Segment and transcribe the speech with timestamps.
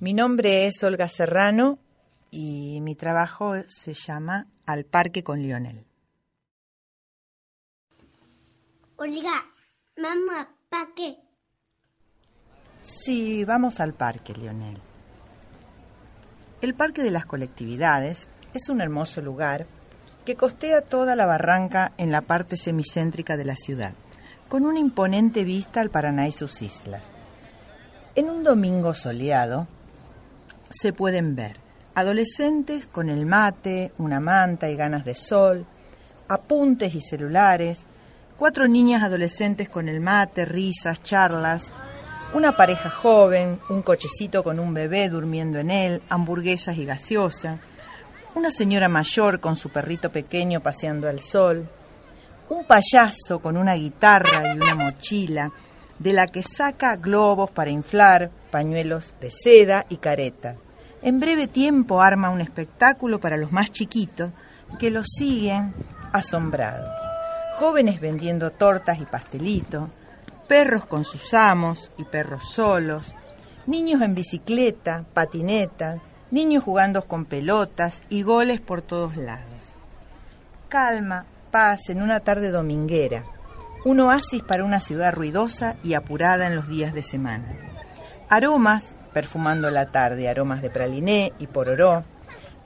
[0.00, 1.80] Mi nombre es Olga Serrano
[2.30, 5.84] y mi trabajo se llama Al Parque con Lionel.
[8.94, 9.44] Olga,
[9.96, 11.16] mamá, ¿para qué?
[12.80, 14.78] Sí, vamos al parque, Lionel.
[16.60, 19.66] El Parque de las Colectividades es un hermoso lugar
[20.24, 23.94] que costea toda la barranca en la parte semicéntrica de la ciudad,
[24.48, 27.02] con una imponente vista al Paraná y sus islas.
[28.14, 29.66] En un domingo soleado
[30.70, 31.56] se pueden ver.
[31.94, 35.66] Adolescentes con el mate, una manta y ganas de sol,
[36.28, 37.80] apuntes y celulares,
[38.36, 41.72] cuatro niñas adolescentes con el mate, risas, charlas,
[42.34, 47.58] una pareja joven, un cochecito con un bebé durmiendo en él, hamburguesas y gaseosa,
[48.34, 51.68] una señora mayor con su perrito pequeño paseando al sol,
[52.50, 55.50] un payaso con una guitarra y una mochila,
[55.98, 60.56] de la que saca globos para inflar, pañuelos de seda y careta.
[61.02, 64.30] En breve tiempo arma un espectáculo para los más chiquitos
[64.78, 65.74] que lo siguen
[66.12, 66.90] asombrados.
[67.58, 69.88] Jóvenes vendiendo tortas y pastelitos,
[70.48, 73.14] perros con sus amos y perros solos,
[73.66, 75.98] niños en bicicleta, patineta,
[76.30, 79.44] niños jugando con pelotas y goles por todos lados.
[80.68, 83.24] Calma, paz en una tarde dominguera,
[83.84, 87.67] un oasis para una ciudad ruidosa y apurada en los días de semana.
[88.30, 88.84] Aromas
[89.14, 92.04] perfumando la tarde, aromas de praliné y pororó.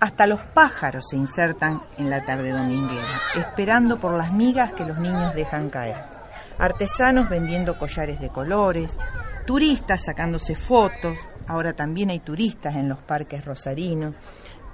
[0.00, 4.98] Hasta los pájaros se insertan en la tarde dominguera, esperando por las migas que los
[4.98, 5.96] niños dejan caer.
[6.58, 8.98] Artesanos vendiendo collares de colores,
[9.46, 14.16] turistas sacándose fotos, ahora también hay turistas en los parques rosarinos,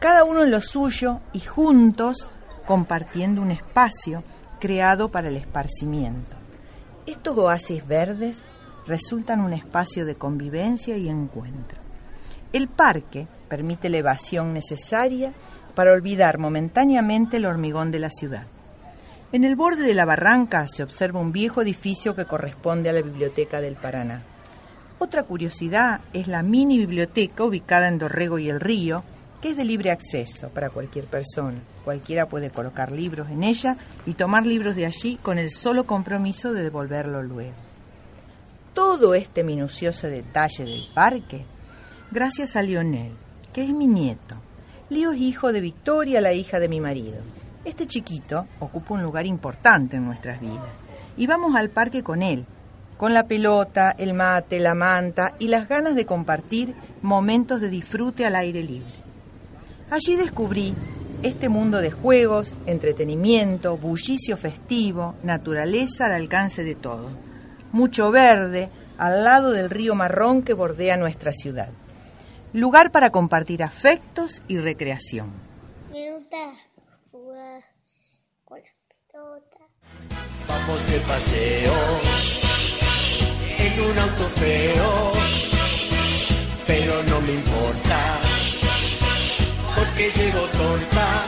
[0.00, 2.30] cada uno en lo suyo y juntos
[2.67, 4.25] compartiendo un espacio
[4.58, 6.36] creado para el esparcimiento.
[7.06, 8.41] Estos oasis verdes
[8.89, 11.78] resultan un espacio de convivencia y encuentro.
[12.53, 15.33] El parque permite la evasión necesaria
[15.75, 18.47] para olvidar momentáneamente el hormigón de la ciudad.
[19.30, 23.02] En el borde de la barranca se observa un viejo edificio que corresponde a la
[23.02, 24.23] Biblioteca del Paraná.
[24.98, 29.05] Otra curiosidad es la mini biblioteca ubicada en Dorrego y el Río,
[29.42, 31.58] que es de libre acceso para cualquier persona.
[31.84, 33.77] Cualquiera puede colocar libros en ella
[34.07, 37.67] y tomar libros de allí con el solo compromiso de devolverlo luego.
[38.78, 41.44] Todo este minucioso detalle del parque,
[42.12, 43.11] gracias a Lionel,
[43.52, 44.36] que es mi nieto.
[44.89, 47.18] Lío es hijo de Victoria, la hija de mi marido.
[47.64, 50.70] Este chiquito ocupa un lugar importante en nuestras vidas.
[51.16, 52.46] Y vamos al parque con él,
[52.96, 58.27] con la pelota, el mate, la manta y las ganas de compartir momentos de disfrute
[58.27, 58.95] al aire libre.
[59.90, 60.72] Allí descubrí
[61.24, 67.27] este mundo de juegos, entretenimiento, bullicio festivo, naturaleza al alcance de todo.
[67.73, 71.70] Mucho verde al lado del río Marrón que bordea nuestra ciudad.
[72.52, 75.33] Lugar para compartir afectos y recreación.
[75.92, 76.55] Me gusta
[77.11, 77.62] jugar
[78.45, 78.74] con las
[79.11, 79.62] pelotas.
[80.48, 81.74] Vamos de paseo
[83.58, 85.12] en un auto feo,
[86.67, 88.20] pero no me importa
[89.77, 91.27] porque llego torta.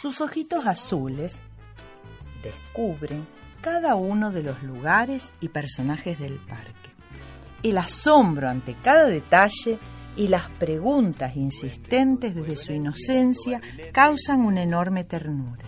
[0.00, 1.36] Sus ojitos azules
[2.42, 3.26] descubren
[3.60, 6.72] cada uno de los lugares y personajes del parque.
[7.62, 9.78] El asombro ante cada detalle
[10.16, 13.60] y las preguntas insistentes desde su inocencia
[13.92, 15.64] causan una enorme ternura.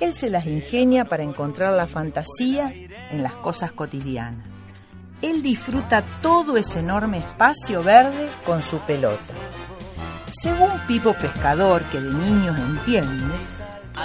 [0.00, 2.72] Él se las ingenia para encontrar la fantasía
[3.10, 4.46] en las cosas cotidianas.
[5.22, 9.34] Él disfruta todo ese enorme espacio verde con su pelota.
[10.42, 13.34] Según Pipo Pescador, que de niños entiende,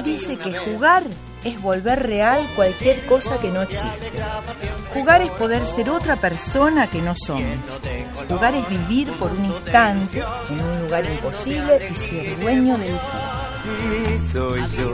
[0.04, 1.04] dice que jugar
[1.48, 4.12] es volver real cualquier cosa que no existe.
[4.94, 7.58] Jugar es poder ser otra persona que no somos.
[8.28, 12.96] Jugar es vivir por un instante en un lugar imposible y ser dueño del.
[13.68, 14.94] Así soy yo,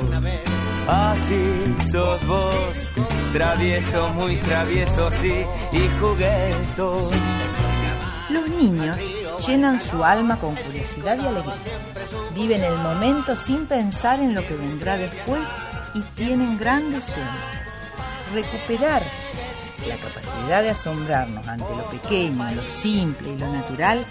[0.87, 2.55] así sos vos,
[3.31, 7.11] travieso, muy travieso, sí, y juguetón.
[8.29, 8.97] Los niños
[9.47, 11.53] llenan su alma con curiosidad y alegría.
[12.33, 15.41] Viven el momento sin pensar en lo que vendrá después
[15.93, 17.29] y tienen grandes sueños.
[18.33, 19.03] Recuperar
[19.87, 24.05] la capacidad de asombrarnos ante lo pequeño, lo simple y lo natural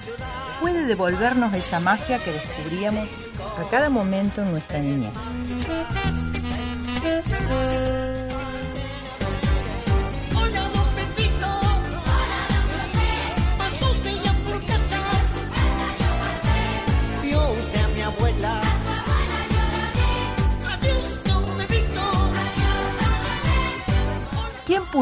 [0.61, 3.09] puede devolvernos esa magia que descubríamos
[3.59, 5.13] a cada momento en nuestra niñez.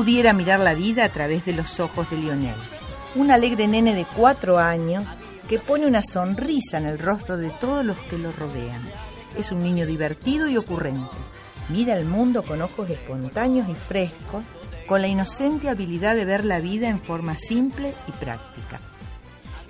[0.00, 2.54] Pudiera mirar la vida a través de los ojos de Lionel?
[3.16, 5.04] Un alegre nene de cuatro años
[5.46, 8.80] que pone una sonrisa en el rostro de todos los que lo rodean.
[9.36, 11.18] Es un niño divertido y ocurrente.
[11.68, 14.42] Mira el mundo con ojos espontáneos y frescos,
[14.86, 18.80] con la inocente habilidad de ver la vida en forma simple y práctica.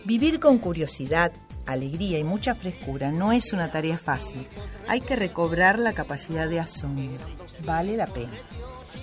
[0.05, 1.33] Vivir con curiosidad,
[1.67, 4.47] alegría y mucha frescura no es una tarea fácil.
[4.87, 7.19] Hay que recobrar la capacidad de asombro.
[7.65, 8.39] Vale la pena.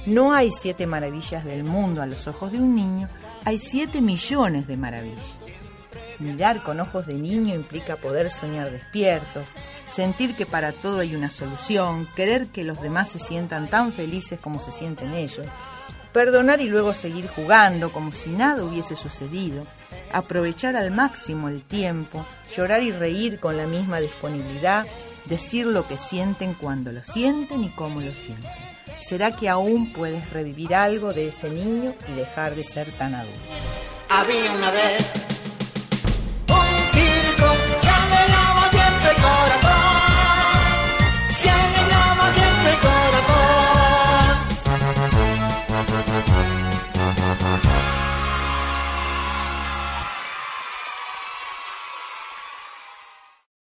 [0.07, 3.09] No hay siete maravillas del mundo a los ojos de un niño,
[3.43, 5.37] hay siete millones de maravillas.
[6.19, 9.43] Mirar con ojos de niño implica poder soñar despierto,
[9.91, 14.39] sentir que para todo hay una solución, querer que los demás se sientan tan felices
[14.39, 15.45] como se sienten ellos,
[16.13, 19.67] perdonar y luego seguir jugando como si nada hubiese sucedido,
[20.13, 22.25] aprovechar al máximo el tiempo,
[22.55, 24.87] llorar y reír con la misma disponibilidad,
[25.25, 28.66] decir lo que sienten cuando lo sienten y cómo lo sienten.
[28.99, 33.39] ¿Será que aún puedes revivir algo de ese niño y dejar de ser tan adulto?
[34.09, 35.36] Había una vez